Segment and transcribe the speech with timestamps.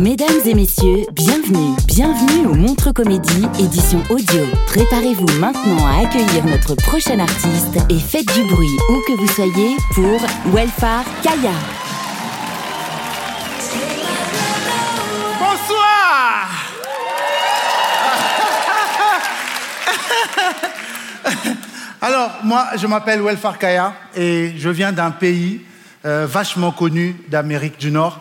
[0.00, 4.46] Mesdames et messieurs, bienvenue, bienvenue au Montre Comédie, édition audio.
[4.66, 9.76] Préparez-vous maintenant à accueillir notre prochain artiste et faites du bruit où que vous soyez
[9.92, 10.18] pour
[10.54, 11.52] Welfare Kaya.
[15.38, 16.48] Bonsoir
[22.00, 25.60] Alors, moi, je m'appelle Welfare Kaya et je viens d'un pays
[26.06, 28.18] euh, vachement connu d'Amérique du Nord,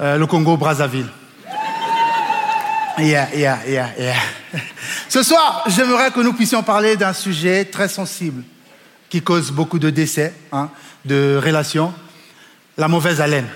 [0.00, 1.08] euh, le Congo-Brazzaville.
[5.08, 8.42] Ce soir, j'aimerais que nous puissions parler d'un sujet très sensible
[9.08, 10.70] qui cause beaucoup de décès, hein,
[11.04, 11.92] de relations,
[12.76, 13.48] la mauvaise haleine.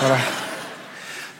[0.00, 0.18] Voilà.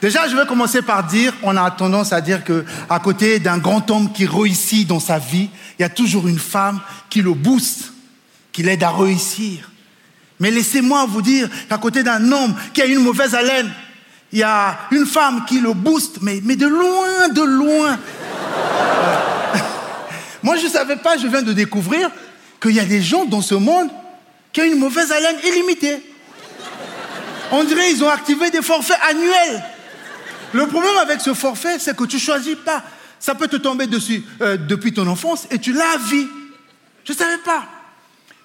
[0.01, 3.57] Déjà, je vais commencer par dire, on a tendance à dire que à côté d'un
[3.57, 7.33] grand homme qui réussit dans sa vie, il y a toujours une femme qui le
[7.33, 7.93] booste,
[8.51, 9.71] qui l'aide à réussir.
[10.39, 13.71] Mais laissez-moi vous dire qu'à côté d'un homme qui a une mauvaise haleine,
[14.31, 17.97] il y a une femme qui le booste, mais, de loin, de loin.
[20.43, 22.11] Moi, je ne savais pas, je viens de découvrir
[22.61, 23.89] qu'il y a des gens dans ce monde
[24.51, 26.03] qui ont une mauvaise haleine illimitée.
[27.51, 29.63] On dirait qu'ils ont activé des forfaits annuels.
[30.53, 32.83] Le problème avec ce forfait, c'est que tu choisis pas.
[33.19, 36.27] Ça peut te tomber dessus euh, depuis ton enfance et tu l'as à vie.
[37.05, 37.63] Je ne savais pas.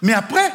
[0.00, 0.52] Mais après,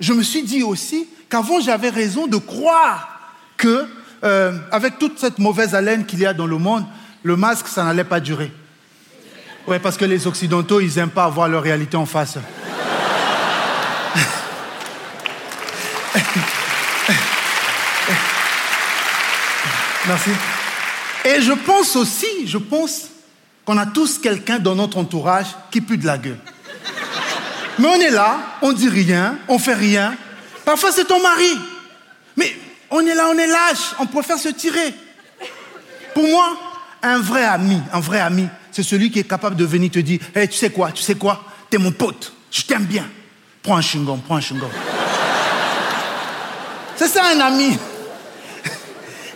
[0.00, 3.20] je me suis dit aussi qu'avant, j'avais raison de croire
[3.56, 3.86] que,
[4.24, 6.84] euh, avec toute cette mauvaise haleine qu'il y a dans le monde,
[7.22, 8.52] le masque, ça n'allait pas durer.
[9.66, 12.38] Ouais, parce que les Occidentaux, ils n'aiment pas avoir leur réalité en face.
[20.06, 20.30] Merci.
[21.24, 23.08] Et je pense aussi, je pense
[23.66, 26.38] qu'on a tous quelqu'un dans notre entourage qui pue de la gueule.
[27.78, 30.16] Mais on est là, on dit rien, on fait rien.
[30.64, 31.58] Parfois c'est ton mari.
[32.36, 32.54] Mais
[32.90, 34.94] on est là, on est lâche, on préfère se tirer.
[36.14, 36.56] Pour moi,
[37.02, 40.20] un vrai ami, un vrai ami, c'est celui qui est capable de venir te dire,
[40.34, 43.08] hey, tu sais quoi, tu sais quoi, t'es mon pote, je t'aime bien.
[43.62, 44.70] Prends un chewing-gum, prends un chewing-gum.
[46.96, 47.78] c'est ça un ami.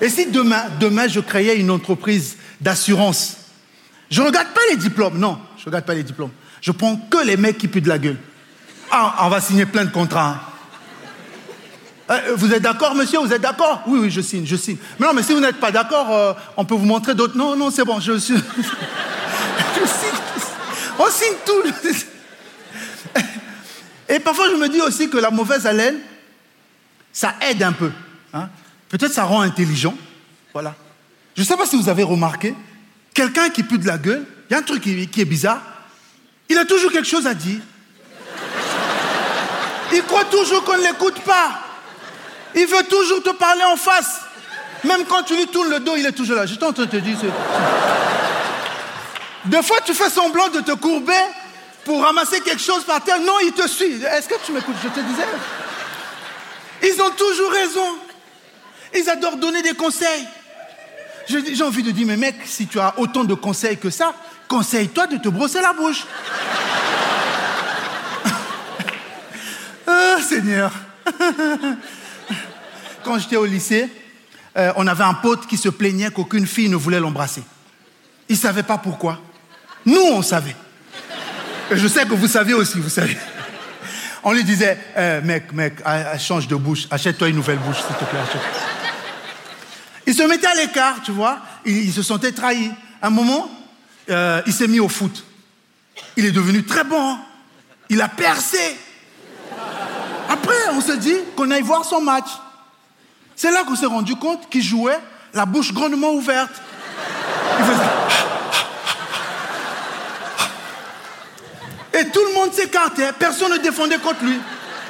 [0.01, 3.37] Et si demain, demain, je créais une entreprise d'assurance,
[4.11, 6.33] je ne regarde pas les diplômes, non, je ne regarde pas les diplômes.
[6.61, 8.19] Je prends que les mecs qui puent de la gueule.
[8.95, 10.39] Ah, on va signer plein de contrats.
[12.11, 13.83] Euh, vous êtes d'accord, monsieur Vous êtes d'accord?
[13.87, 14.77] Oui, oui, je signe, je signe.
[14.99, 17.35] Mais non, mais si vous n'êtes pas d'accord, euh, on peut vous montrer d'autres.
[17.35, 18.35] Non, non, c'est bon, je suis.
[18.37, 20.11] je signe.
[20.99, 21.63] On signe tout.
[24.11, 25.97] Et parfois, je me dis aussi que la mauvaise haleine,
[27.15, 27.91] ça aide un peu.
[28.35, 28.51] hein.
[28.91, 29.97] Peut-être ça rend intelligent.
[30.53, 30.75] Voilà.
[31.35, 32.55] Je ne sais pas si vous avez remarqué,
[33.15, 35.63] quelqu'un qui pue de la gueule, il y a un truc qui est bizarre,
[36.51, 37.61] il a toujours quelque chose à dire.
[39.93, 41.61] Il croit toujours qu'on ne l'écoute pas.
[42.55, 44.21] Il veut toujours te parler en face.
[44.85, 46.47] Même quand tu lui tournes le dos, il est toujours là.
[46.47, 47.17] Train de te dire.
[49.45, 51.13] Des fois, tu fais semblant de te courber
[51.85, 53.21] pour ramasser quelque chose par terre.
[53.21, 54.03] Non, il te suit.
[54.03, 54.77] Est-ce que tu m'écoutes?
[54.83, 55.27] Je te disais.
[56.83, 57.99] Ils ont toujours raison.
[58.95, 60.27] Ils adorent donner des conseils.
[61.29, 64.15] J'ai envie de dire, mais mec, si tu as autant de conseils que ça,
[64.49, 66.05] conseille-toi de te brosser la bouche.
[70.03, 70.73] Ah, Seigneur.
[73.05, 73.89] Quand j'étais au lycée,
[74.57, 77.43] euh, on avait un pote qui se plaignait qu'aucune fille ne voulait l'embrasser.
[78.29, 79.21] Il ne savait pas pourquoi.
[79.85, 80.57] Nous, on savait.
[81.71, 83.17] Et je sais que vous savez aussi, vous savez.
[84.25, 85.75] On lui disait, Eh, mec, mec,
[86.19, 88.21] change de bouche, achète-toi une nouvelle bouche, s'il te plaît.
[90.07, 91.39] Il se mettait à l'écart, tu vois.
[91.65, 92.71] Il, se sentait trahi.
[93.01, 93.51] À un moment,
[94.11, 95.25] euh, il s'est mis au foot.
[96.17, 97.19] Il est devenu très bon.
[97.89, 98.59] Il a percé.
[100.33, 102.29] Après, on se dit qu'on aille voir son match.
[103.37, 104.99] C'est là qu'on s'est rendu compte qu'il jouait
[105.35, 106.53] la bouche grandement ouverte.
[107.59, 107.83] Il faisait...
[112.01, 114.41] Et tout le monde s'écartait, personne ne défendait contre lui.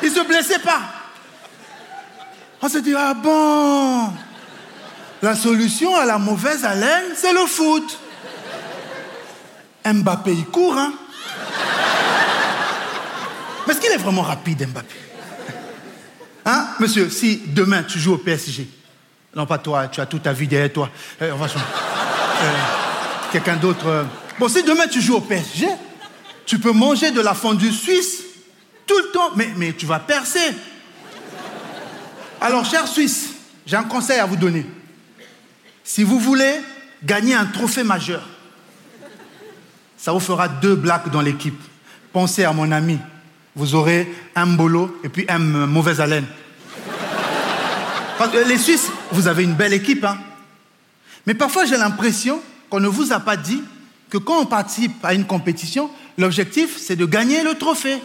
[0.03, 0.81] Il ne se blessait pas.
[2.61, 4.13] On s'est dit, ah bon,
[5.21, 7.99] la solution à la mauvaise haleine, c'est le foot.
[9.85, 10.93] Mbappé, il court, hein.
[13.81, 14.95] Qu'il est vraiment rapide, Mbappé?
[16.45, 18.69] Hein, monsieur, si demain tu joues au PSG,
[19.35, 20.91] non pas toi, tu as toute ta vie derrière toi,
[21.23, 21.33] euh,
[23.33, 23.87] quelqu'un d'autre.
[23.87, 24.05] Euh.
[24.39, 25.69] Bon, si demain tu joues au PSG,
[26.45, 28.23] tu peux manger de la fondue suisse
[28.87, 30.55] tout le temps, mais, mais tu vas percer.
[32.41, 33.31] Alors, chers Suisses,
[33.65, 34.67] j'ai un conseil à vous donner.
[35.85, 36.61] Si vous voulez
[37.05, 38.29] gagner un trophée majeur,
[39.97, 41.61] ça vous fera deux blagues dans l'équipe.
[42.13, 42.99] Pensez à mon ami.
[43.55, 46.27] Vous aurez un bolo et puis un mauvaise haleine.
[48.47, 50.05] Les Suisses, vous avez une belle équipe.
[50.05, 50.17] Hein.
[51.27, 52.41] Mais parfois, j'ai l'impression
[52.71, 53.63] qu'on ne vous a pas dit
[54.09, 57.99] que quand on participe à une compétition, l'objectif, c'est de gagner le trophée.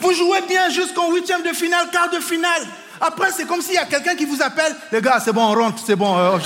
[0.00, 2.62] Vous jouez bien jusqu'en huitième de finale, quart de finale.
[3.00, 4.74] Après, c'est comme s'il y a quelqu'un qui vous appelle.
[4.92, 6.38] Les gars, c'est bon, on rentre, c'est bon, euh,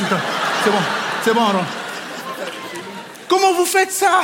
[0.65, 0.79] c'est bon,
[1.25, 1.73] c'est bon, on rentre.
[3.29, 4.23] Comment vous faites ça?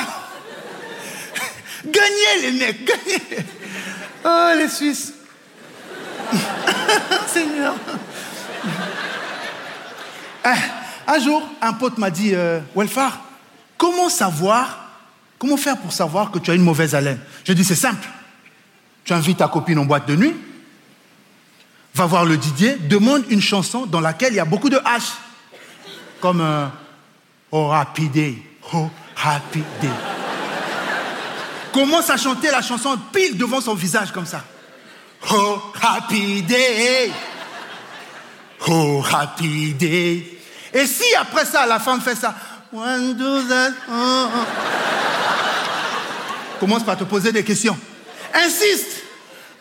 [1.84, 3.44] Gagnez les mecs, gagnez.
[4.24, 5.12] Oh, les Suisses.
[7.26, 7.74] Seigneur.
[10.44, 10.48] Eh,
[11.06, 13.20] Un jour, un pote m'a dit euh, Welfare,
[13.76, 14.90] comment savoir,
[15.38, 17.18] comment faire pour savoir que tu as une mauvaise haleine?
[17.44, 18.08] Je dis C'est simple.
[19.04, 20.34] Tu invites ta copine en boîte de nuit,
[21.94, 25.14] va voir le Didier, demande une chanson dans laquelle il y a beaucoup de H,
[26.20, 26.66] comme euh,
[27.50, 28.36] Oh Rapide,
[28.72, 28.88] Oh
[29.80, 29.88] Day.
[31.72, 34.44] Commence à chanter la chanson pile devant son visage comme ça.
[35.32, 37.10] Oh Happy Day.
[38.68, 40.38] Oh Happy Day.
[40.72, 42.34] Et si après ça, la femme fait ça,
[42.72, 44.46] One, two, that, oh, oh.
[46.58, 47.76] commence par te poser des questions.
[48.32, 49.02] Insiste.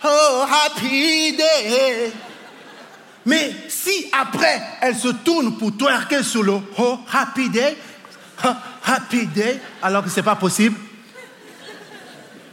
[0.02, 2.14] Oh, happy day.
[3.26, 7.76] Mais si après, elle se tourne pour twerker sur le oh, happy day,
[8.86, 10.78] happy day, alors que c'est pas possible,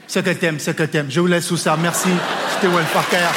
[0.08, 1.06] que t'aime.
[1.10, 1.76] Je vous laisse sous ça.
[1.80, 2.08] Merci.
[2.54, 3.28] C'était Well Parker.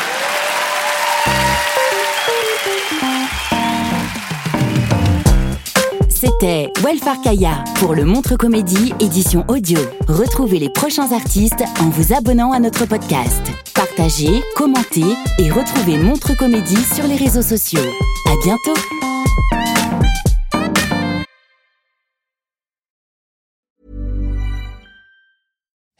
[6.09, 9.79] C'était Welfarkaya pour le Montre Comédie édition audio.
[10.07, 13.41] Retrouvez les prochains artistes en vous abonnant à notre podcast.
[13.73, 17.81] Partagez, commentez et retrouvez Montre Comédie sur les réseaux sociaux.
[18.27, 19.00] À bientôt.